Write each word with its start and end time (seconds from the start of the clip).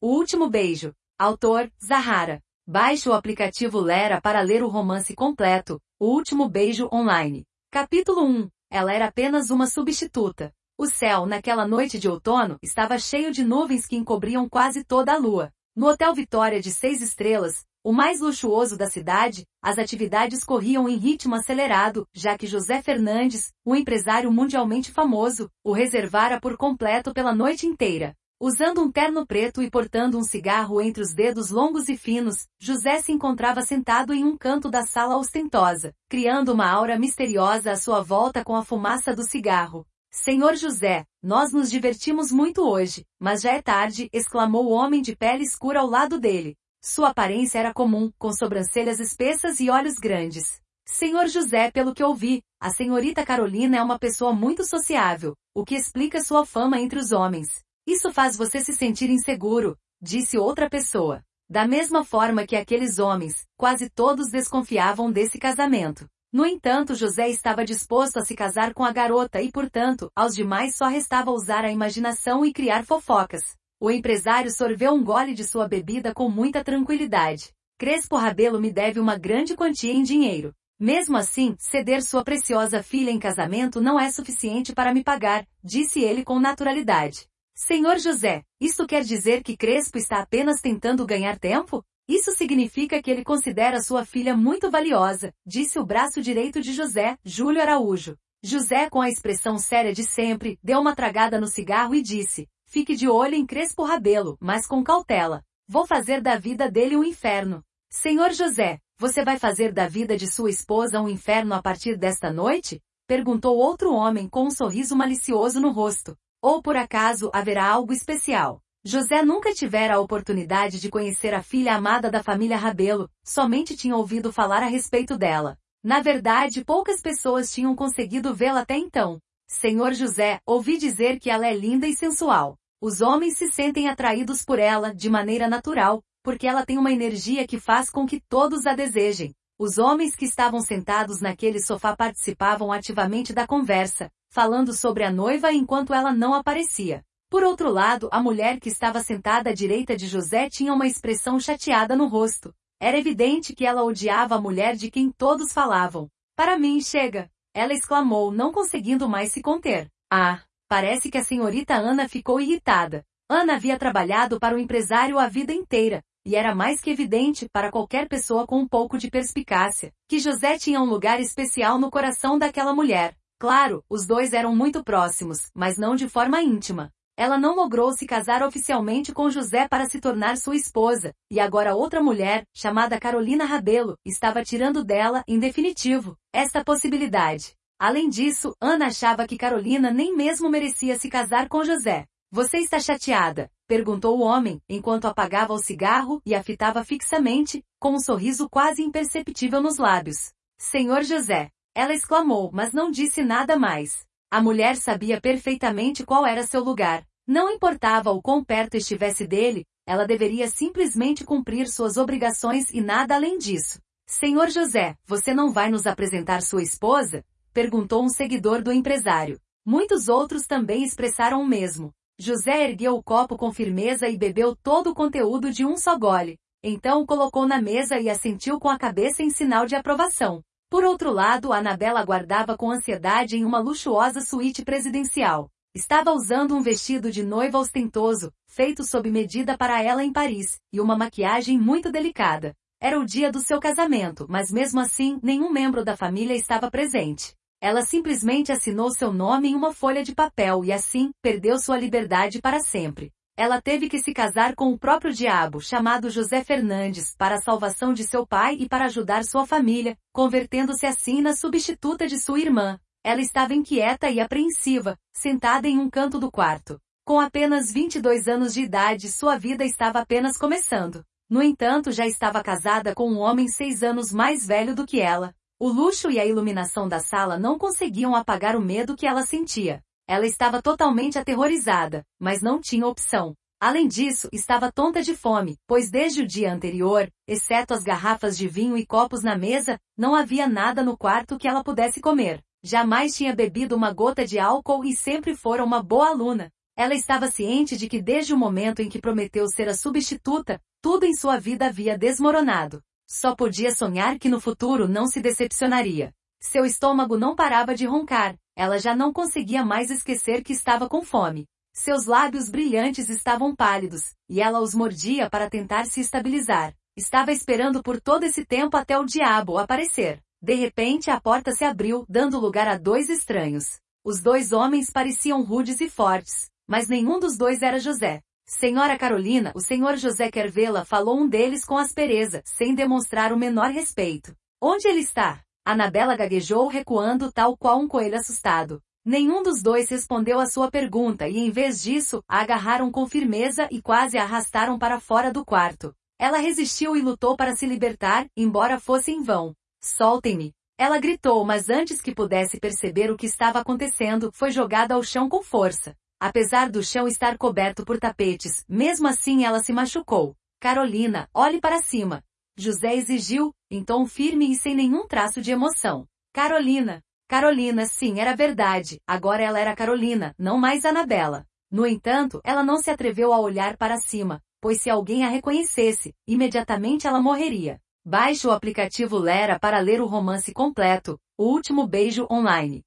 O 0.00 0.14
Último 0.14 0.48
Beijo. 0.48 0.94
Autor, 1.18 1.72
Zahara. 1.84 2.40
Baixe 2.64 3.08
o 3.08 3.12
aplicativo 3.12 3.80
Lera 3.80 4.20
para 4.20 4.40
ler 4.42 4.62
o 4.62 4.68
romance 4.68 5.12
completo, 5.12 5.80
O 5.98 6.06
Último 6.14 6.48
Beijo 6.48 6.88
Online. 6.92 7.44
Capítulo 7.68 8.24
1. 8.24 8.48
Ela 8.70 8.92
era 8.92 9.06
apenas 9.06 9.50
uma 9.50 9.66
substituta. 9.66 10.54
O 10.78 10.86
céu, 10.86 11.26
naquela 11.26 11.66
noite 11.66 11.98
de 11.98 12.08
outono, 12.08 12.58
estava 12.62 12.96
cheio 12.96 13.32
de 13.32 13.42
nuvens 13.42 13.86
que 13.86 13.96
encobriam 13.96 14.48
quase 14.48 14.84
toda 14.84 15.14
a 15.14 15.18
lua. 15.18 15.52
No 15.74 15.88
Hotel 15.88 16.14
Vitória 16.14 16.60
de 16.60 16.70
seis 16.70 17.02
estrelas, 17.02 17.66
o 17.82 17.92
mais 17.92 18.20
luxuoso 18.20 18.76
da 18.76 18.86
cidade, 18.86 19.44
as 19.60 19.80
atividades 19.80 20.44
corriam 20.44 20.88
em 20.88 20.96
ritmo 20.96 21.34
acelerado, 21.34 22.06
já 22.14 22.38
que 22.38 22.46
José 22.46 22.80
Fernandes, 22.82 23.52
um 23.66 23.74
empresário 23.74 24.30
mundialmente 24.30 24.92
famoso, 24.92 25.50
o 25.64 25.72
reservara 25.72 26.40
por 26.40 26.56
completo 26.56 27.12
pela 27.12 27.34
noite 27.34 27.66
inteira. 27.66 28.14
Usando 28.40 28.80
um 28.80 28.92
terno 28.92 29.26
preto 29.26 29.60
e 29.60 29.68
portando 29.68 30.16
um 30.16 30.22
cigarro 30.22 30.80
entre 30.80 31.02
os 31.02 31.12
dedos 31.12 31.50
longos 31.50 31.88
e 31.88 31.96
finos, 31.96 32.46
José 32.56 33.00
se 33.00 33.10
encontrava 33.10 33.62
sentado 33.62 34.14
em 34.14 34.24
um 34.24 34.36
canto 34.36 34.70
da 34.70 34.86
sala 34.86 35.16
ostentosa, 35.16 35.92
criando 36.08 36.52
uma 36.52 36.70
aura 36.70 36.96
misteriosa 36.96 37.72
à 37.72 37.76
sua 37.76 38.00
volta 38.00 38.44
com 38.44 38.54
a 38.54 38.64
fumaça 38.64 39.12
do 39.12 39.24
cigarro. 39.24 39.84
Senhor 40.08 40.54
José, 40.54 41.04
nós 41.20 41.52
nos 41.52 41.68
divertimos 41.68 42.30
muito 42.30 42.62
hoje, 42.62 43.04
mas 43.18 43.42
já 43.42 43.54
é 43.54 43.60
tarde, 43.60 44.08
exclamou 44.12 44.66
o 44.66 44.72
homem 44.72 45.02
de 45.02 45.16
pele 45.16 45.42
escura 45.42 45.80
ao 45.80 45.88
lado 45.88 46.20
dele. 46.20 46.56
Sua 46.80 47.08
aparência 47.08 47.58
era 47.58 47.74
comum, 47.74 48.08
com 48.16 48.32
sobrancelhas 48.32 49.00
espessas 49.00 49.58
e 49.58 49.68
olhos 49.68 49.94
grandes. 49.94 50.60
Senhor 50.86 51.26
José, 51.26 51.72
pelo 51.72 51.92
que 51.92 52.04
ouvi, 52.04 52.40
a 52.60 52.70
senhorita 52.70 53.26
Carolina 53.26 53.78
é 53.78 53.82
uma 53.82 53.98
pessoa 53.98 54.32
muito 54.32 54.64
sociável, 54.64 55.34
o 55.52 55.64
que 55.64 55.74
explica 55.74 56.22
sua 56.22 56.46
fama 56.46 56.80
entre 56.80 57.00
os 57.00 57.10
homens. 57.10 57.48
Isso 57.88 58.12
faz 58.12 58.36
você 58.36 58.60
se 58.60 58.74
sentir 58.74 59.08
inseguro, 59.08 59.74
disse 59.98 60.36
outra 60.36 60.68
pessoa. 60.68 61.22
Da 61.48 61.66
mesma 61.66 62.04
forma 62.04 62.46
que 62.46 62.54
aqueles 62.54 62.98
homens, 62.98 63.46
quase 63.56 63.88
todos 63.88 64.30
desconfiavam 64.30 65.10
desse 65.10 65.38
casamento. 65.38 66.06
No 66.30 66.44
entanto, 66.44 66.94
José 66.94 67.30
estava 67.30 67.64
disposto 67.64 68.18
a 68.18 68.22
se 68.26 68.34
casar 68.36 68.74
com 68.74 68.84
a 68.84 68.92
garota 68.92 69.40
e, 69.40 69.50
portanto, 69.50 70.12
aos 70.14 70.34
demais 70.34 70.76
só 70.76 70.86
restava 70.86 71.30
usar 71.30 71.64
a 71.64 71.72
imaginação 71.72 72.44
e 72.44 72.52
criar 72.52 72.84
fofocas. 72.84 73.56
O 73.80 73.90
empresário 73.90 74.50
sorveu 74.50 74.92
um 74.92 75.02
gole 75.02 75.32
de 75.32 75.44
sua 75.44 75.66
bebida 75.66 76.12
com 76.12 76.28
muita 76.28 76.62
tranquilidade. 76.62 77.54
Crespo 77.78 78.16
Rabelo 78.16 78.60
me 78.60 78.70
deve 78.70 79.00
uma 79.00 79.16
grande 79.16 79.56
quantia 79.56 79.94
em 79.94 80.02
dinheiro. 80.02 80.52
Mesmo 80.78 81.16
assim, 81.16 81.56
ceder 81.58 82.02
sua 82.02 82.22
preciosa 82.22 82.82
filha 82.82 83.10
em 83.10 83.18
casamento 83.18 83.80
não 83.80 83.98
é 83.98 84.10
suficiente 84.10 84.74
para 84.74 84.92
me 84.92 85.02
pagar, 85.02 85.46
disse 85.64 86.02
ele 86.02 86.22
com 86.22 86.38
naturalidade. 86.38 87.26
Senhor 87.60 87.98
José, 87.98 88.44
isto 88.60 88.86
quer 88.86 89.02
dizer 89.02 89.42
que 89.42 89.56
Crespo 89.56 89.98
está 89.98 90.20
apenas 90.20 90.60
tentando 90.60 91.04
ganhar 91.04 91.40
tempo? 91.40 91.84
Isso 92.08 92.30
significa 92.30 93.02
que 93.02 93.10
ele 93.10 93.24
considera 93.24 93.82
sua 93.82 94.04
filha 94.04 94.36
muito 94.36 94.70
valiosa, 94.70 95.34
disse 95.44 95.76
o 95.76 95.84
braço 95.84 96.22
direito 96.22 96.60
de 96.60 96.72
José, 96.72 97.18
Júlio 97.24 97.60
Araújo. 97.60 98.16
José, 98.44 98.88
com 98.88 99.00
a 99.00 99.08
expressão 99.08 99.58
séria 99.58 99.92
de 99.92 100.04
sempre, 100.04 100.56
deu 100.62 100.78
uma 100.78 100.94
tragada 100.94 101.40
no 101.40 101.48
cigarro 101.48 101.96
e 101.96 102.00
disse, 102.00 102.48
fique 102.64 102.94
de 102.94 103.08
olho 103.08 103.34
em 103.34 103.44
Crespo 103.44 103.82
Rabelo, 103.82 104.38
mas 104.40 104.64
com 104.64 104.84
cautela. 104.84 105.42
Vou 105.66 105.84
fazer 105.84 106.20
da 106.20 106.36
vida 106.36 106.70
dele 106.70 106.96
um 106.96 107.02
inferno. 107.02 107.64
Senhor 107.90 108.30
José, 108.34 108.78
você 108.96 109.24
vai 109.24 109.36
fazer 109.36 109.72
da 109.72 109.88
vida 109.88 110.16
de 110.16 110.28
sua 110.28 110.48
esposa 110.48 111.00
um 111.00 111.08
inferno 111.08 111.56
a 111.56 111.60
partir 111.60 111.98
desta 111.98 112.32
noite? 112.32 112.80
Perguntou 113.08 113.56
outro 113.56 113.92
homem 113.92 114.28
com 114.28 114.46
um 114.46 114.50
sorriso 114.52 114.94
malicioso 114.94 115.58
no 115.58 115.72
rosto. 115.72 116.16
Ou 116.40 116.62
por 116.62 116.76
acaso 116.76 117.30
haverá 117.32 117.68
algo 117.68 117.92
especial? 117.92 118.62
José 118.84 119.22
nunca 119.22 119.52
tivera 119.52 119.96
a 119.96 120.00
oportunidade 120.00 120.78
de 120.78 120.88
conhecer 120.88 121.34
a 121.34 121.42
filha 121.42 121.74
amada 121.74 122.10
da 122.10 122.22
família 122.22 122.56
Rabelo, 122.56 123.10
somente 123.24 123.76
tinha 123.76 123.96
ouvido 123.96 124.32
falar 124.32 124.62
a 124.62 124.66
respeito 124.66 125.18
dela. 125.18 125.58
Na 125.82 126.00
verdade, 126.00 126.64
poucas 126.64 127.00
pessoas 127.00 127.52
tinham 127.52 127.74
conseguido 127.74 128.32
vê-la 128.32 128.60
até 128.60 128.76
então. 128.76 129.18
Senhor 129.48 129.94
José, 129.94 130.40
ouvi 130.46 130.78
dizer 130.78 131.18
que 131.18 131.28
ela 131.28 131.46
é 131.46 131.54
linda 131.54 131.88
e 131.88 131.96
sensual. 131.96 132.56
Os 132.80 133.00
homens 133.00 133.36
se 133.36 133.50
sentem 133.50 133.88
atraídos 133.88 134.44
por 134.44 134.60
ela, 134.60 134.94
de 134.94 135.10
maneira 135.10 135.48
natural, 135.48 136.02
porque 136.22 136.46
ela 136.46 136.64
tem 136.64 136.78
uma 136.78 136.92
energia 136.92 137.48
que 137.48 137.58
faz 137.58 137.90
com 137.90 138.06
que 138.06 138.20
todos 138.28 138.64
a 138.64 138.74
desejem. 138.74 139.34
Os 139.58 139.76
homens 139.76 140.14
que 140.14 140.24
estavam 140.24 140.60
sentados 140.60 141.20
naquele 141.20 141.58
sofá 141.58 141.96
participavam 141.96 142.70
ativamente 142.70 143.32
da 143.32 143.44
conversa, 143.44 144.08
falando 144.30 144.72
sobre 144.72 145.04
a 145.04 145.10
noiva 145.10 145.52
enquanto 145.52 145.92
ela 145.92 146.12
não 146.12 146.34
aparecia. 146.34 147.02
Por 147.30 147.42
outro 147.42 147.70
lado, 147.70 148.08
a 148.10 148.22
mulher 148.22 148.58
que 148.58 148.68
estava 148.68 149.00
sentada 149.00 149.50
à 149.50 149.54
direita 149.54 149.96
de 149.96 150.06
José 150.06 150.48
tinha 150.48 150.72
uma 150.72 150.86
expressão 150.86 151.38
chateada 151.38 151.94
no 151.94 152.06
rosto. 152.06 152.54
Era 152.80 152.98
evidente 152.98 153.54
que 153.54 153.66
ela 153.66 153.84
odiava 153.84 154.36
a 154.36 154.40
mulher 154.40 154.76
de 154.76 154.90
quem 154.90 155.10
todos 155.10 155.52
falavam. 155.52 156.08
Para 156.36 156.58
mim, 156.58 156.80
chega! 156.80 157.30
Ela 157.52 157.74
exclamou, 157.74 158.30
não 158.30 158.52
conseguindo 158.52 159.08
mais 159.08 159.32
se 159.32 159.42
conter. 159.42 159.90
Ah, 160.10 160.40
parece 160.68 161.10
que 161.10 161.18
a 161.18 161.24
senhorita 161.24 161.74
Ana 161.74 162.08
ficou 162.08 162.40
irritada. 162.40 163.04
Ana 163.28 163.56
havia 163.56 163.78
trabalhado 163.78 164.38
para 164.38 164.54
o 164.54 164.58
empresário 164.58 165.18
a 165.18 165.28
vida 165.28 165.52
inteira, 165.52 166.02
e 166.24 166.36
era 166.36 166.54
mais 166.54 166.80
que 166.80 166.90
evidente 166.90 167.48
para 167.52 167.70
qualquer 167.70 168.08
pessoa 168.08 168.46
com 168.46 168.58
um 168.60 168.68
pouco 168.68 168.96
de 168.96 169.10
perspicácia, 169.10 169.92
que 170.08 170.18
José 170.18 170.56
tinha 170.56 170.80
um 170.80 170.84
lugar 170.84 171.20
especial 171.20 171.78
no 171.78 171.90
coração 171.90 172.38
daquela 172.38 172.72
mulher. 172.72 173.17
Claro, 173.38 173.84
os 173.88 174.04
dois 174.04 174.32
eram 174.32 174.54
muito 174.54 174.82
próximos, 174.82 175.50
mas 175.54 175.78
não 175.78 175.94
de 175.94 176.08
forma 176.08 176.42
íntima. 176.42 176.90
Ela 177.16 177.38
não 177.38 177.54
logrou 177.54 177.92
se 177.92 178.06
casar 178.06 178.42
oficialmente 178.42 179.12
com 179.12 179.30
José 179.30 179.68
para 179.68 179.86
se 179.86 180.00
tornar 180.00 180.36
sua 180.36 180.56
esposa, 180.56 181.12
e 181.30 181.38
agora 181.38 181.74
outra 181.74 182.02
mulher, 182.02 182.44
chamada 182.54 182.98
Carolina 182.98 183.44
Rabelo, 183.44 183.96
estava 184.04 184.42
tirando 184.42 184.84
dela, 184.84 185.22
em 185.26 185.38
definitivo, 185.38 186.16
esta 186.32 186.64
possibilidade. 186.64 187.54
Além 187.78 188.08
disso, 188.08 188.54
Ana 188.60 188.86
achava 188.86 189.26
que 189.26 189.38
Carolina 189.38 189.92
nem 189.92 190.16
mesmo 190.16 190.50
merecia 190.50 190.96
se 190.96 191.08
casar 191.08 191.48
com 191.48 191.64
José. 191.64 192.06
Você 192.30 192.58
está 192.58 192.80
chateada? 192.80 193.48
Perguntou 193.68 194.18
o 194.18 194.22
homem, 194.22 194.60
enquanto 194.68 195.06
apagava 195.06 195.52
o 195.52 195.58
cigarro 195.58 196.20
e 196.26 196.34
a 196.34 196.42
fitava 196.42 196.84
fixamente, 196.84 197.64
com 197.80 197.94
um 197.94 198.00
sorriso 198.00 198.48
quase 198.48 198.82
imperceptível 198.82 199.60
nos 199.62 199.78
lábios. 199.78 200.32
Senhor 200.58 201.04
José, 201.04 201.50
ela 201.78 201.94
exclamou, 201.94 202.50
mas 202.52 202.72
não 202.72 202.90
disse 202.90 203.22
nada 203.22 203.56
mais. 203.56 204.04
A 204.28 204.42
mulher 204.42 204.74
sabia 204.74 205.20
perfeitamente 205.20 206.04
qual 206.04 206.26
era 206.26 206.42
seu 206.42 206.60
lugar. 206.64 207.06
Não 207.24 207.48
importava 207.48 208.10
o 208.10 208.20
quão 208.20 208.42
perto 208.42 208.76
estivesse 208.76 209.28
dele, 209.28 209.64
ela 209.86 210.04
deveria 210.04 210.48
simplesmente 210.48 211.24
cumprir 211.24 211.68
suas 211.68 211.96
obrigações 211.96 212.68
e 212.72 212.80
nada 212.80 213.14
além 213.14 213.38
disso. 213.38 213.78
Senhor 214.08 214.50
José, 214.50 214.96
você 215.06 215.32
não 215.32 215.52
vai 215.52 215.70
nos 215.70 215.86
apresentar 215.86 216.42
sua 216.42 216.64
esposa? 216.64 217.24
Perguntou 217.54 218.02
um 218.02 218.08
seguidor 218.08 218.60
do 218.60 218.72
empresário. 218.72 219.38
Muitos 219.64 220.08
outros 220.08 220.48
também 220.48 220.82
expressaram 220.82 221.40
o 221.40 221.46
mesmo. 221.46 221.92
José 222.18 222.68
ergueu 222.68 222.96
o 222.96 223.02
copo 223.04 223.36
com 223.36 223.52
firmeza 223.52 224.08
e 224.08 224.18
bebeu 224.18 224.56
todo 224.56 224.90
o 224.90 224.94
conteúdo 224.94 225.52
de 225.52 225.64
um 225.64 225.76
só 225.76 225.96
gole. 225.96 226.40
Então 226.60 227.02
o 227.02 227.06
colocou 227.06 227.46
na 227.46 227.62
mesa 227.62 228.00
e 228.00 228.10
assentiu 228.10 228.58
com 228.58 228.68
a 228.68 228.76
cabeça 228.76 229.22
em 229.22 229.30
sinal 229.30 229.64
de 229.64 229.76
aprovação. 229.76 230.42
Por 230.70 230.84
outro 230.84 231.10
lado, 231.10 231.52
Anabela 231.52 232.00
aguardava 232.00 232.56
com 232.56 232.70
ansiedade 232.70 233.36
em 233.36 233.44
uma 233.44 233.58
luxuosa 233.58 234.20
suíte 234.20 234.62
presidencial. 234.62 235.50
Estava 235.74 236.12
usando 236.12 236.54
um 236.54 236.60
vestido 236.60 237.10
de 237.10 237.22
noiva 237.22 237.58
ostentoso, 237.58 238.30
feito 238.46 238.84
sob 238.84 239.10
medida 239.10 239.56
para 239.56 239.82
ela 239.82 240.04
em 240.04 240.12
Paris, 240.12 240.60
e 240.70 240.80
uma 240.80 240.96
maquiagem 240.96 241.58
muito 241.58 241.90
delicada. 241.90 242.54
Era 242.80 243.00
o 243.00 243.04
dia 243.04 243.32
do 243.32 243.40
seu 243.40 243.58
casamento, 243.58 244.26
mas 244.28 244.50
mesmo 244.50 244.78
assim, 244.78 245.18
nenhum 245.22 245.50
membro 245.50 245.84
da 245.84 245.96
família 245.96 246.34
estava 246.34 246.70
presente. 246.70 247.34
Ela 247.60 247.82
simplesmente 247.82 248.52
assinou 248.52 248.90
seu 248.92 249.12
nome 249.12 249.48
em 249.48 249.54
uma 249.54 249.72
folha 249.72 250.04
de 250.04 250.14
papel 250.14 250.64
e 250.64 250.72
assim, 250.72 251.10
perdeu 251.22 251.58
sua 251.58 251.78
liberdade 251.78 252.40
para 252.40 252.60
sempre. 252.60 253.10
Ela 253.38 253.62
teve 253.62 253.88
que 253.88 254.00
se 254.00 254.12
casar 254.12 254.56
com 254.56 254.72
o 254.72 254.76
próprio 254.76 255.14
diabo, 255.14 255.60
chamado 255.60 256.10
José 256.10 256.42
Fernandes, 256.42 257.14
para 257.16 257.36
a 257.36 257.40
salvação 257.40 257.92
de 257.92 258.02
seu 258.02 258.26
pai 258.26 258.56
e 258.58 258.68
para 258.68 258.86
ajudar 258.86 259.22
sua 259.22 259.46
família, 259.46 259.96
convertendo-se 260.12 260.84
assim 260.84 261.22
na 261.22 261.32
substituta 261.36 262.08
de 262.08 262.18
sua 262.18 262.40
irmã. 262.40 262.80
Ela 263.04 263.20
estava 263.20 263.54
inquieta 263.54 264.10
e 264.10 264.18
apreensiva, 264.18 264.98
sentada 265.12 265.68
em 265.68 265.78
um 265.78 265.88
canto 265.88 266.18
do 266.18 266.32
quarto. 266.32 266.80
Com 267.04 267.20
apenas 267.20 267.70
22 267.72 268.26
anos 268.26 268.52
de 268.52 268.62
idade, 268.62 269.08
sua 269.08 269.38
vida 269.38 269.64
estava 269.64 270.00
apenas 270.00 270.36
começando. 270.36 271.04
No 271.30 271.40
entanto, 271.40 271.92
já 271.92 272.08
estava 272.08 272.42
casada 272.42 272.92
com 272.92 273.08
um 273.08 273.20
homem 273.20 273.46
seis 273.46 273.84
anos 273.84 274.10
mais 274.12 274.44
velho 274.44 274.74
do 274.74 274.84
que 274.84 275.00
ela. 275.00 275.32
O 275.60 275.68
luxo 275.68 276.10
e 276.10 276.18
a 276.18 276.26
iluminação 276.26 276.88
da 276.88 276.98
sala 276.98 277.38
não 277.38 277.56
conseguiam 277.56 278.16
apagar 278.16 278.56
o 278.56 278.60
medo 278.60 278.96
que 278.96 279.06
ela 279.06 279.24
sentia. 279.24 279.80
Ela 280.08 280.26
estava 280.26 280.62
totalmente 280.62 281.18
aterrorizada, 281.18 282.02
mas 282.18 282.40
não 282.40 282.62
tinha 282.62 282.86
opção. 282.86 283.34
Além 283.60 283.86
disso, 283.86 284.26
estava 284.32 284.72
tonta 284.72 285.02
de 285.02 285.14
fome, 285.14 285.58
pois 285.66 285.90
desde 285.90 286.22
o 286.22 286.26
dia 286.26 286.50
anterior, 286.50 287.10
exceto 287.26 287.74
as 287.74 287.82
garrafas 287.82 288.38
de 288.38 288.48
vinho 288.48 288.78
e 288.78 288.86
copos 288.86 289.22
na 289.22 289.36
mesa, 289.36 289.78
não 289.96 290.14
havia 290.14 290.48
nada 290.48 290.82
no 290.82 290.96
quarto 290.96 291.36
que 291.36 291.46
ela 291.46 291.62
pudesse 291.62 292.00
comer. 292.00 292.42
Jamais 292.62 293.14
tinha 293.14 293.34
bebido 293.34 293.76
uma 293.76 293.92
gota 293.92 294.24
de 294.24 294.38
álcool 294.38 294.82
e 294.84 294.96
sempre 294.96 295.34
fora 295.34 295.62
uma 295.62 295.82
boa 295.82 296.08
aluna. 296.08 296.50
Ela 296.74 296.94
estava 296.94 297.30
ciente 297.30 297.76
de 297.76 297.86
que 297.86 298.00
desde 298.00 298.32
o 298.32 298.38
momento 298.38 298.80
em 298.80 298.88
que 298.88 299.00
prometeu 299.00 299.46
ser 299.48 299.68
a 299.68 299.74
substituta, 299.74 300.58
tudo 300.80 301.04
em 301.04 301.14
sua 301.14 301.38
vida 301.38 301.66
havia 301.66 301.98
desmoronado. 301.98 302.80
Só 303.06 303.34
podia 303.34 303.72
sonhar 303.72 304.18
que 304.18 304.28
no 304.28 304.40
futuro 304.40 304.88
não 304.88 305.06
se 305.06 305.20
decepcionaria. 305.20 306.14
Seu 306.40 306.64
estômago 306.64 307.18
não 307.18 307.34
parava 307.34 307.74
de 307.74 307.84
roncar, 307.84 308.36
ela 308.58 308.76
já 308.76 308.92
não 308.92 309.12
conseguia 309.12 309.64
mais 309.64 309.88
esquecer 309.88 310.42
que 310.42 310.52
estava 310.52 310.88
com 310.88 311.04
fome. 311.04 311.46
Seus 311.72 312.06
lábios 312.06 312.50
brilhantes 312.50 313.08
estavam 313.08 313.54
pálidos, 313.54 314.02
e 314.28 314.40
ela 314.40 314.58
os 314.58 314.74
mordia 314.74 315.30
para 315.30 315.48
tentar 315.48 315.86
se 315.86 316.00
estabilizar. 316.00 316.74
Estava 316.96 317.30
esperando 317.30 317.84
por 317.84 318.00
todo 318.00 318.24
esse 318.24 318.44
tempo 318.44 318.76
até 318.76 318.98
o 318.98 319.04
diabo 319.04 319.58
aparecer. 319.58 320.20
De 320.42 320.54
repente 320.54 321.08
a 321.08 321.20
porta 321.20 321.52
se 321.52 321.64
abriu, 321.64 322.04
dando 322.08 322.40
lugar 322.40 322.66
a 322.66 322.76
dois 322.76 323.08
estranhos. 323.08 323.78
Os 324.04 324.20
dois 324.20 324.50
homens 324.50 324.90
pareciam 324.90 325.44
rudes 325.44 325.80
e 325.80 325.88
fortes, 325.88 326.50
mas 326.66 326.88
nenhum 326.88 327.20
dos 327.20 327.38
dois 327.38 327.62
era 327.62 327.78
José. 327.78 328.22
Senhora 328.44 328.98
Carolina, 328.98 329.52
o 329.54 329.60
senhor 329.60 329.96
José 329.96 330.32
quer 330.32 330.50
vê-la, 330.50 330.84
falou 330.84 331.16
um 331.16 331.28
deles 331.28 331.64
com 331.64 331.78
aspereza, 331.78 332.42
sem 332.44 332.74
demonstrar 332.74 333.32
o 333.32 333.38
menor 333.38 333.70
respeito. 333.70 334.34
Onde 334.60 334.88
ele 334.88 335.00
está? 335.00 335.44
Anabela 335.70 336.16
gaguejou 336.16 336.66
recuando 336.66 337.30
tal 337.30 337.54
qual 337.54 337.78
um 337.78 337.86
coelho 337.86 338.16
assustado. 338.16 338.80
Nenhum 339.04 339.42
dos 339.42 339.62
dois 339.62 339.90
respondeu 339.90 340.40
à 340.40 340.46
sua 340.46 340.70
pergunta 340.70 341.28
e 341.28 341.36
em 341.36 341.50
vez 341.50 341.82
disso, 341.82 342.24
a 342.26 342.40
agarraram 342.40 342.90
com 342.90 343.06
firmeza 343.06 343.68
e 343.70 343.82
quase 343.82 344.16
a 344.16 344.22
arrastaram 344.22 344.78
para 344.78 344.98
fora 344.98 345.30
do 345.30 345.44
quarto. 345.44 345.94
Ela 346.18 346.38
resistiu 346.38 346.96
e 346.96 347.02
lutou 347.02 347.36
para 347.36 347.54
se 347.54 347.66
libertar, 347.66 348.26
embora 348.34 348.80
fosse 348.80 349.12
em 349.12 349.22
vão. 349.22 349.54
Soltem-me! 349.84 350.54
Ela 350.78 350.98
gritou, 350.98 351.44
mas 351.44 351.68
antes 351.68 352.00
que 352.00 352.14
pudesse 352.14 352.58
perceber 352.58 353.10
o 353.10 353.16
que 353.16 353.26
estava 353.26 353.58
acontecendo, 353.60 354.30
foi 354.32 354.50
jogada 354.50 354.94
ao 354.94 355.02
chão 355.02 355.28
com 355.28 355.42
força. 355.42 355.94
Apesar 356.18 356.70
do 356.70 356.82
chão 356.82 357.06
estar 357.06 357.36
coberto 357.36 357.84
por 357.84 357.98
tapetes, 357.98 358.64
mesmo 358.66 359.06
assim 359.06 359.44
ela 359.44 359.62
se 359.62 359.74
machucou. 359.74 360.34
Carolina, 360.60 361.28
olhe 361.34 361.60
para 361.60 361.82
cima. 361.82 362.24
José 362.58 362.96
exigiu, 362.96 363.54
em 363.70 363.84
tom 363.84 364.04
firme 364.04 364.50
e 364.50 364.56
sem 364.56 364.74
nenhum 364.74 365.06
traço 365.06 365.40
de 365.40 365.52
emoção. 365.52 366.08
Carolina, 366.34 367.00
Carolina, 367.28 367.86
sim, 367.86 368.18
era 368.18 368.34
verdade. 368.34 369.00
Agora 369.06 369.44
ela 369.44 369.60
era 369.60 369.76
Carolina, 369.76 370.34
não 370.36 370.58
mais 370.58 370.84
Anabela. 370.84 371.46
No 371.70 371.86
entanto, 371.86 372.40
ela 372.42 372.64
não 372.64 372.78
se 372.78 372.90
atreveu 372.90 373.32
a 373.32 373.38
olhar 373.38 373.76
para 373.76 373.96
cima, 373.98 374.42
pois 374.60 374.80
se 374.80 374.90
alguém 374.90 375.24
a 375.24 375.28
reconhecesse, 375.28 376.12
imediatamente 376.26 377.06
ela 377.06 377.22
morreria. 377.22 377.78
Baixe 378.04 378.48
o 378.48 378.50
aplicativo 378.50 379.18
Lera 379.18 379.56
para 379.60 379.78
ler 379.78 380.00
o 380.00 380.06
romance 380.06 380.52
completo, 380.52 381.16
O 381.38 381.44
Último 381.44 381.86
Beijo 381.86 382.26
online. 382.28 382.82